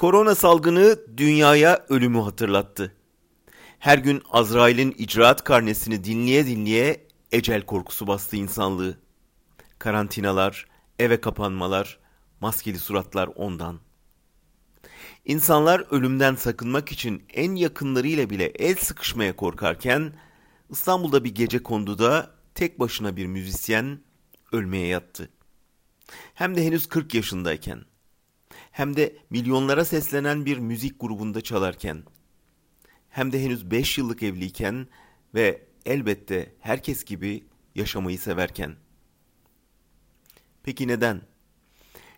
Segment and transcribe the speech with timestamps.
[0.00, 2.96] Korona salgını dünyaya ölümü hatırlattı.
[3.78, 8.98] Her gün Azrail'in icraat karnesini dinleye dinleye ecel korkusu bastı insanlığı.
[9.78, 10.66] Karantinalar,
[10.98, 11.98] eve kapanmalar,
[12.40, 13.80] maskeli suratlar ondan.
[15.24, 20.12] İnsanlar ölümden sakınmak için en yakınlarıyla bile el sıkışmaya korkarken
[20.70, 24.00] İstanbul'da bir gece konduda tek başına bir müzisyen
[24.52, 25.30] ölmeye yattı.
[26.34, 27.89] Hem de henüz 40 yaşındayken.
[28.70, 32.02] Hem de milyonlara seslenen bir müzik grubunda çalarken.
[33.08, 34.86] Hem de henüz 5 yıllık evliyken
[35.34, 38.76] ve elbette herkes gibi yaşamayı severken.
[40.62, 41.22] Peki neden?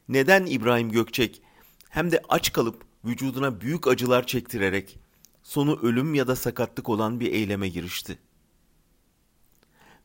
[0.08, 1.42] Neden İbrahim Gökçek
[1.88, 4.98] hem de aç kalıp vücuduna büyük acılar çektirerek
[5.42, 8.18] sonu ölüm ya da sakatlık olan bir eyleme girişti?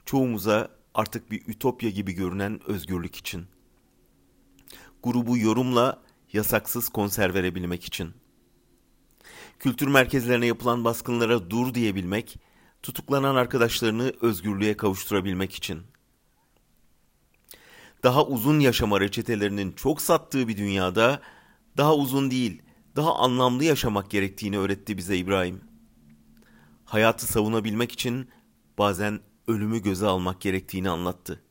[0.06, 3.46] Çoğumuza artık bir ütopya gibi görünen özgürlük için.
[5.04, 6.02] Grubu yorumla
[6.34, 8.14] yasaksız konser verebilmek için.
[9.60, 12.40] Kültür merkezlerine yapılan baskınlara dur diyebilmek,
[12.84, 15.82] tutuklanan arkadaşlarını özgürlüğe kavuşturabilmek için.
[18.04, 21.22] Daha uzun yaşama reçetelerinin çok sattığı bir dünyada
[21.78, 22.62] daha uzun değil,
[22.96, 25.62] daha anlamlı yaşamak gerektiğini öğretti bize İbrahim.
[26.86, 28.30] Hayatı savunabilmek için
[28.78, 31.44] bazen ölümü göze almak gerektiğini anlattı.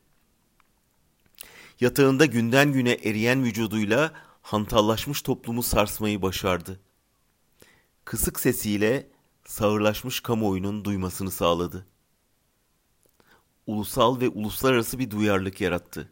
[1.79, 4.11] Yatağında günden güne eriyen vücuduyla
[4.47, 6.79] hantallaşmış toplumu sarsmayı başardı.
[8.05, 9.07] Kısık sesiyle
[9.45, 11.85] sağırlaşmış kamuoyunun duymasını sağladı.
[13.67, 16.11] Ulusal ve uluslararası bir duyarlılık yarattı.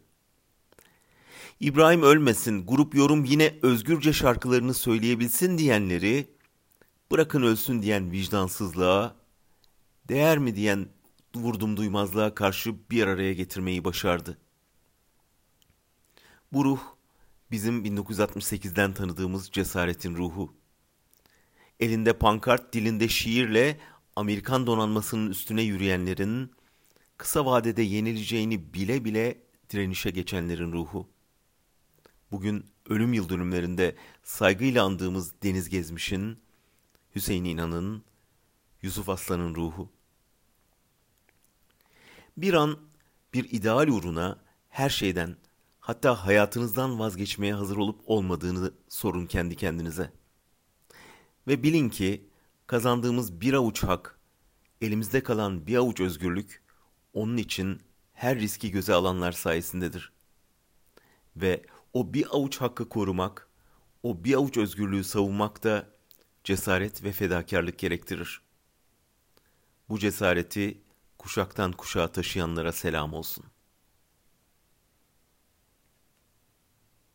[1.60, 6.30] İbrahim ölmesin, grup yorum yine özgürce şarkılarını söyleyebilsin diyenleri,
[7.10, 9.16] bırakın ölsün diyen vicdansızlığa,
[10.08, 10.88] değer mi diyen
[11.34, 14.38] vurdum duymazlığa karşı bir araya getirmeyi başardı.
[16.52, 16.95] Bu ruh
[17.50, 20.54] bizim 1968'den tanıdığımız cesaretin ruhu.
[21.80, 23.80] Elinde pankart, dilinde şiirle
[24.16, 26.52] Amerikan donanmasının üstüne yürüyenlerin,
[27.16, 31.08] kısa vadede yenileceğini bile bile direnişe geçenlerin ruhu.
[32.30, 36.38] Bugün ölüm yıl dönümlerinde saygıyla andığımız Deniz Gezmiş'in,
[37.14, 38.04] Hüseyin İnan'ın,
[38.82, 39.92] Yusuf Aslan'ın ruhu.
[42.36, 42.78] Bir an
[43.34, 44.38] bir ideal uğruna
[44.68, 45.36] her şeyden
[45.86, 50.12] hatta hayatınızdan vazgeçmeye hazır olup olmadığını sorun kendi kendinize.
[51.46, 52.30] Ve bilin ki
[52.66, 54.18] kazandığımız bir avuç hak,
[54.80, 56.62] elimizde kalan bir avuç özgürlük
[57.14, 57.82] onun için
[58.12, 60.12] her riski göze alanlar sayesindedir.
[61.36, 63.48] Ve o bir avuç hakkı korumak,
[64.02, 65.90] o bir avuç özgürlüğü savunmak da
[66.44, 68.40] cesaret ve fedakarlık gerektirir.
[69.88, 70.82] Bu cesareti
[71.18, 73.44] kuşaktan kuşağa taşıyanlara selam olsun.